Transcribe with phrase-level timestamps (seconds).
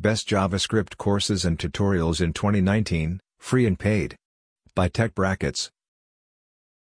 [0.00, 4.16] Best JavaScript Courses and Tutorials in 2019, Free and Paid.
[4.74, 5.70] By Tech Brackets.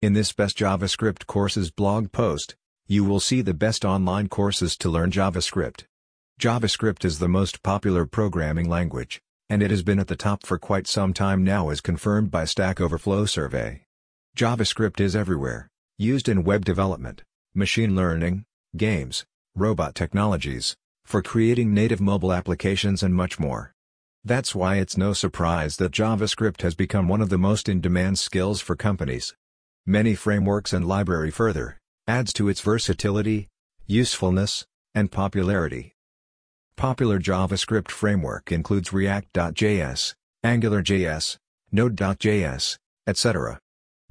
[0.00, 2.54] In this Best JavaScript Courses blog post,
[2.86, 5.82] you will see the best online courses to learn JavaScript.
[6.40, 10.56] JavaScript is the most popular programming language, and it has been at the top for
[10.56, 13.82] quite some time now as confirmed by Stack Overflow survey.
[14.36, 18.44] JavaScript is everywhere, used in web development, machine learning,
[18.76, 19.24] games,
[19.56, 20.76] robot technologies,
[21.08, 23.72] for creating native mobile applications and much more.
[24.26, 28.60] That's why it's no surprise that JavaScript has become one of the most in-demand skills
[28.60, 29.34] for companies.
[29.86, 33.48] Many frameworks and library further, adds to its versatility,
[33.86, 35.94] usefulness, and popularity.
[36.76, 40.12] Popular JavaScript framework includes React.js,
[40.44, 41.38] AngularJS,
[41.72, 43.58] Node.js, etc.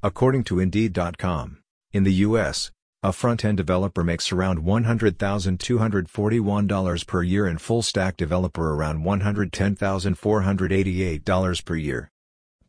[0.02, 1.58] According to Indeed.com,
[1.92, 9.04] in the U.S., a front-end developer makes around $100,241 per year and full-stack developer around
[9.04, 12.10] $110,488 per year.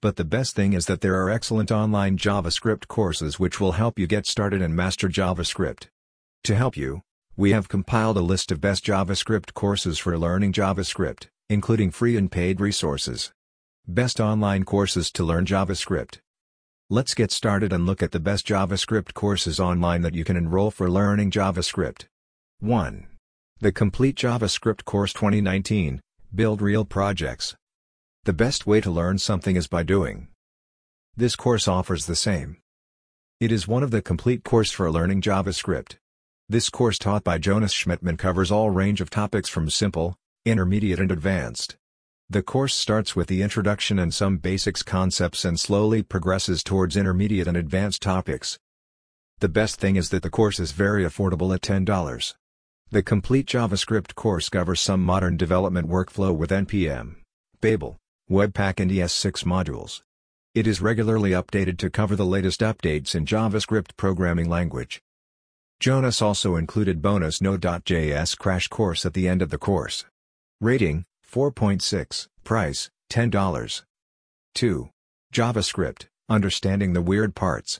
[0.01, 3.97] But the best thing is that there are excellent online JavaScript courses which will help
[3.97, 5.87] you get started and master JavaScript.
[6.43, 7.01] To help you,
[7.35, 12.31] we have compiled a list of best JavaScript courses for learning JavaScript, including free and
[12.31, 13.31] paid resources.
[13.87, 16.19] Best online courses to learn JavaScript.
[16.91, 20.71] Let's get started and look at the best JavaScript courses online that you can enroll
[20.71, 22.05] for learning JavaScript.
[22.61, 23.05] 1.
[23.59, 26.01] The Complete JavaScript Course 2019
[26.33, 27.55] Build Real Projects.
[28.23, 30.29] The best way to learn something is by doing.
[31.15, 32.57] This course offers the same.
[33.39, 35.97] It is one of the complete course for learning JavaScript.
[36.49, 41.11] This course taught by Jonas Schmedtmann covers all range of topics from simple, intermediate and
[41.11, 41.77] advanced.
[42.31, 47.47] The course starts with the introduction and some basics concepts and slowly progresses towards intermediate
[47.47, 48.59] and advanced topics.
[49.39, 52.35] The best thing is that the course is very affordable at $10.
[52.91, 57.15] The complete JavaScript course covers some modern development workflow with NPM,
[57.61, 57.97] Babel,
[58.29, 60.03] Webpack and ES6 modules.
[60.53, 65.01] It is regularly updated to cover the latest updates in JavaScript programming language.
[65.79, 70.05] Jonas also included bonus Node.js crash course at the end of the course.
[70.61, 73.83] Rating, 4.6, Price, $10.
[74.55, 74.89] 2.
[75.31, 77.79] JavaScript, Understanding the Weird Parts.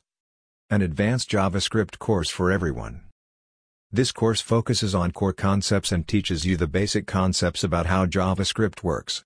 [0.69, 3.01] An advanced JavaScript course for everyone.
[3.91, 8.83] This course focuses on core concepts and teaches you the basic concepts about how JavaScript
[8.83, 9.23] works.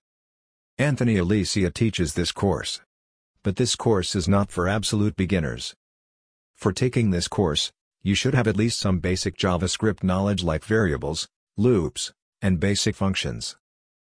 [0.78, 2.80] Anthony Alicea teaches this course.
[3.42, 5.74] But this course is not for absolute beginners.
[6.54, 11.28] For taking this course, you should have at least some basic JavaScript knowledge like variables,
[11.58, 13.56] loops, and basic functions.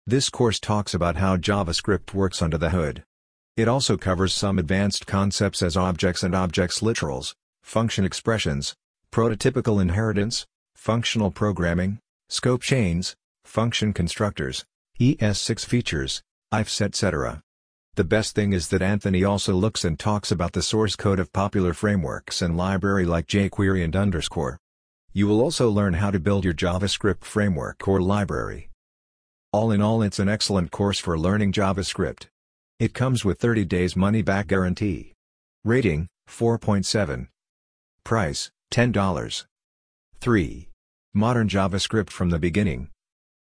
[0.07, 3.03] This course talks about how JavaScript works under the hood.
[3.55, 8.73] It also covers some advanced concepts as objects and objects literals, function expressions,
[9.11, 14.65] prototypical inheritance, functional programming, scope chains, function constructors,
[14.99, 17.43] ES6 features, ifs etc.
[17.93, 21.31] The best thing is that Anthony also looks and talks about the source code of
[21.31, 24.57] popular frameworks and library like jQuery and underscore.
[25.13, 28.70] You will also learn how to build your JavaScript framework or library.
[29.53, 32.27] All in all it's an excellent course for learning JavaScript.
[32.79, 35.11] It comes with 30 days money back guarantee.
[35.65, 37.27] Rating, 4.7.
[38.05, 39.45] Price, $10.
[40.21, 40.69] 3.
[41.13, 42.91] Modern JavaScript from the beginning.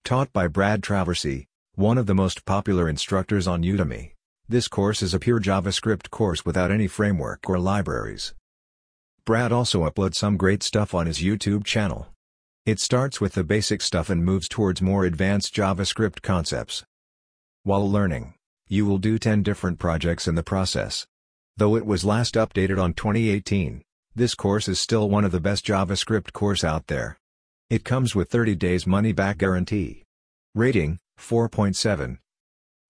[0.06, 4.14] Taught by Brad Traversy, one of the most popular instructors on Udemy.
[4.48, 8.34] This course is a pure JavaScript course without any framework or libraries.
[9.26, 12.11] Brad also uploads some great stuff on his YouTube channel.
[12.64, 16.84] It starts with the basic stuff and moves towards more advanced JavaScript concepts.
[17.64, 18.36] While learning,
[18.68, 21.08] you will do 10 different projects in the process.
[21.58, 23.82] Though it was last updated on 2018,
[24.14, 27.18] this course is still one of the best JavaScript course out there.
[27.72, 30.04] It comes with 30 days money back guarantee.
[30.54, 32.20] Rating, 4.7.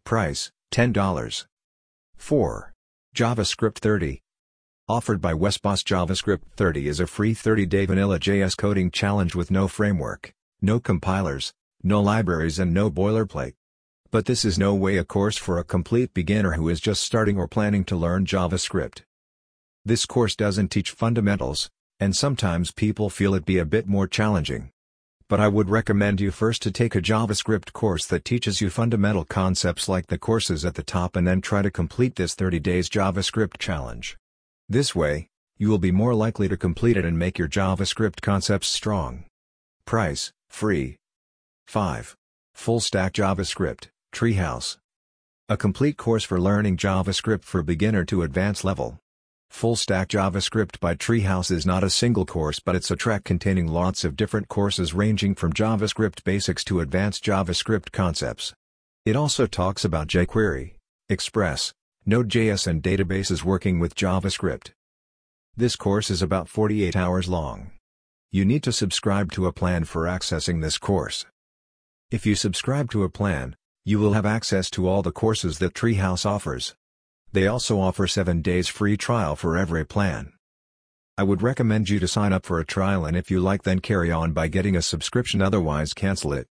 [0.03, 1.45] Price, $10.
[2.17, 2.73] 4.
[3.15, 4.21] JavaScript 30.
[4.89, 9.49] Offered by Wes Bos JavaScript 30 is a free 30-day vanilla JS coding challenge with
[9.49, 13.53] no framework, no compilers, no libraries and no boilerplate.
[14.09, 17.37] But this is no way a course for a complete beginner who is just starting
[17.37, 19.03] or planning to learn JavaScript.
[19.85, 21.69] This course doesn't teach fundamentals,
[21.99, 24.71] and sometimes people feel it be a bit more challenging
[25.29, 29.23] but I would recommend you first to take a JavaScript course that teaches you fundamental
[29.23, 32.89] concepts like the courses at the top and then try to complete this 30 days
[32.89, 34.17] JavaScript challenge.
[34.71, 35.27] This way,
[35.57, 39.25] you will be more likely to complete it and make your JavaScript concepts strong.
[39.83, 40.95] Price, free.
[41.67, 42.15] 5.
[42.53, 44.77] Full Stack JavaScript, Treehouse.
[45.49, 48.97] A complete course for learning JavaScript for beginner to advanced level.
[49.49, 53.67] Full Stack JavaScript by Treehouse is not a single course but it's a track containing
[53.67, 58.53] lots of different courses ranging from JavaScript basics to advanced JavaScript concepts.
[59.05, 60.75] It also talks about jQuery,
[61.09, 61.73] Express,
[62.03, 64.71] Node.js and databases working with JavaScript.
[65.55, 67.69] This course is about 48 hours long.
[68.31, 71.27] You need to subscribe to a plan for accessing this course.
[72.09, 73.55] If you subscribe to a plan,
[73.85, 76.73] you will have access to all the courses that Treehouse offers.
[77.33, 80.33] They also offer 7 days free trial for every plan.
[81.19, 83.77] I would recommend you to sign up for a trial and if you like then
[83.77, 86.47] carry on by getting a subscription otherwise cancel it.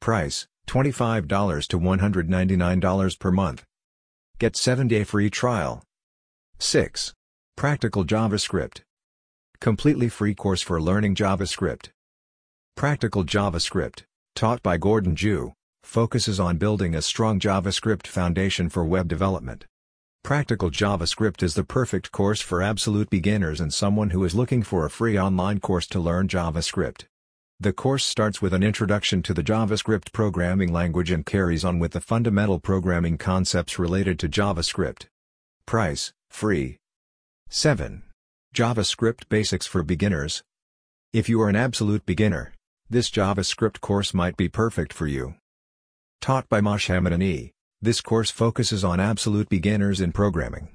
[0.00, 3.64] Price, $25 to $199 per month.
[4.40, 5.82] Get 7-day free trial.
[6.60, 7.12] 6.
[7.56, 8.82] Practical JavaScript.
[9.60, 11.88] Completely free course for learning JavaScript.
[12.76, 14.04] Practical JavaScript,
[14.36, 19.66] taught by Gordon Zhu, focuses on building a strong JavaScript foundation for web development.
[20.22, 24.86] Practical JavaScript is the perfect course for absolute beginners and someone who is looking for
[24.86, 27.06] a free online course to learn JavaScript.
[27.60, 31.90] The course starts with an introduction to the JavaScript programming language and carries on with
[31.90, 35.06] the fundamental programming concepts related to JavaScript.
[35.66, 36.76] Price, free.
[37.48, 38.04] 7.
[38.54, 40.44] JavaScript Basics for Beginners.
[41.12, 42.54] If you are an absolute beginner,
[42.88, 45.34] this JavaScript course might be perfect for you.
[46.20, 47.50] Taught by Mohammed E.
[47.82, 50.68] This course focuses on absolute beginners in programming.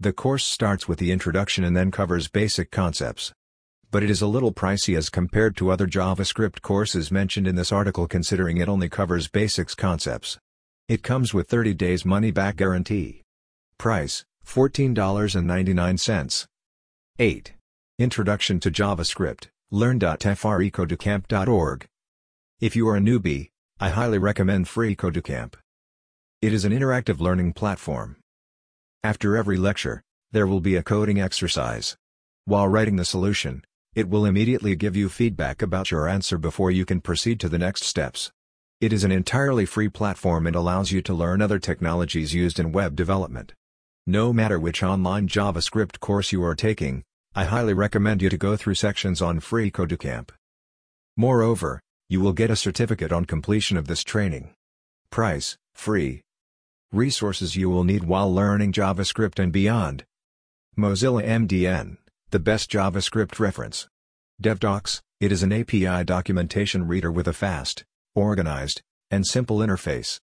[0.00, 3.32] The course starts with the introduction and then covers basic concepts.
[3.96, 7.72] But it is a little pricey as compared to other JavaScript courses mentioned in this
[7.72, 10.38] article considering it only covers basics concepts.
[10.86, 13.22] It comes with 30 days money-back guarantee.
[13.78, 16.46] Price, $14.99.
[17.18, 17.54] 8.
[17.98, 21.86] Introduction to JavaScript, learn.freecodecamp.org.
[22.60, 23.48] If you are a newbie,
[23.80, 25.54] I highly recommend FreeCodeCamp.
[26.42, 28.16] It is an interactive learning platform.
[29.02, 30.02] After every lecture,
[30.32, 31.96] there will be a coding exercise.
[32.44, 33.64] While writing the solution,
[33.96, 37.58] it will immediately give you feedback about your answer before you can proceed to the
[37.58, 38.30] next steps.
[38.78, 42.72] It is an entirely free platform and allows you to learn other technologies used in
[42.72, 43.54] web development.
[44.06, 47.04] No matter which online JavaScript course you are taking,
[47.34, 50.28] I highly recommend you to go through sections on Free FreeCodeCamp.
[51.16, 54.50] Moreover, you will get a certificate on completion of this training.
[55.08, 56.20] Price, free.
[56.92, 60.04] Resources you will need while learning JavaScript and beyond.
[60.78, 61.96] Mozilla MDN,
[62.36, 63.88] the best JavaScript reference.
[64.42, 67.82] DevDocs, it is an API documentation reader with a fast,
[68.14, 70.20] organized, and simple interface.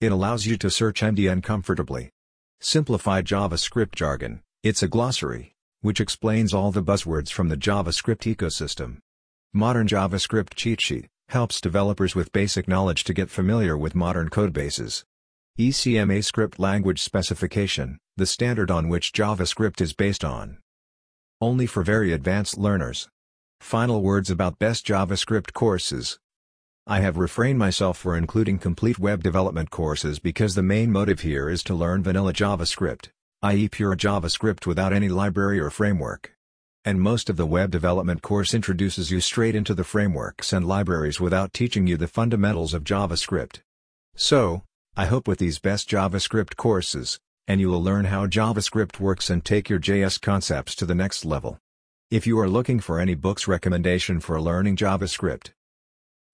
[0.00, 2.10] It allows you to search MDN comfortably.
[2.58, 8.98] Simplified JavaScript jargon, it's a glossary, which explains all the buzzwords from the JavaScript ecosystem.
[9.52, 15.04] Modern JavaScript cheat sheet, helps developers with basic knowledge to get familiar with modern codebases.
[15.56, 20.58] ECMA script language specification, the standard on which JavaScript is based on.
[21.40, 23.08] Only for very advanced learners.
[23.60, 26.18] Final words about best JavaScript courses.
[26.84, 31.48] I have refrained myself for including complete web development courses because the main motive here
[31.48, 33.10] is to learn vanilla JavaScript,
[33.42, 33.68] i.e.
[33.68, 36.34] pure JavaScript without any library or framework.
[36.84, 41.20] And most of the web development course introduces you straight into the frameworks and libraries
[41.20, 43.60] without teaching you the fundamentals of JavaScript.
[44.16, 44.64] So,
[44.96, 49.42] I hope with these best JavaScript courses, and you will learn how JavaScript works and
[49.42, 51.58] take your JS concepts to the next level.
[52.10, 55.50] If you are looking for any books recommendation for learning JavaScript,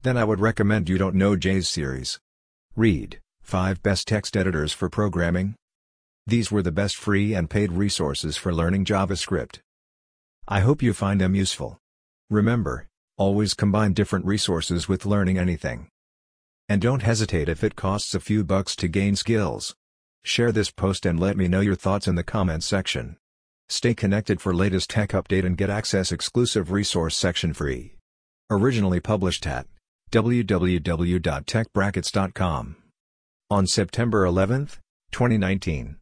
[0.03, 2.19] then I would recommend You Don't Know JS series.
[2.75, 5.55] Read 5 Best Text Editors for Programming.
[6.27, 9.61] These were the best free and paid resources for learning JavaScript.
[10.49, 11.79] I hope you find them useful.
[12.29, 15.87] Remember, always combine different resources with learning anything.
[16.69, 19.77] And don't hesitate if it costs a few bucks to gain skills.
[20.27, 23.19] Share this post and let me know your thoughts in the comments section.
[23.69, 27.97] Stay connected for latest tech update and get access exclusive resource section free.
[28.51, 29.67] Originally published at
[30.11, 32.77] www.techbrackets.com
[33.51, 34.69] on September 11,
[35.13, 35.97] 2019.